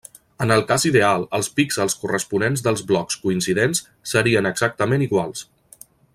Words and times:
En 0.43 0.51
el 0.53 0.61
cas 0.69 0.85
ideal, 0.89 1.25
els 1.39 1.49
píxels 1.59 1.97
corresponents 2.05 2.65
dels 2.69 2.81
blocs 2.93 3.19
coincidents 3.27 3.83
serien 4.15 4.51
exactament 4.53 5.07
iguals. 5.09 5.45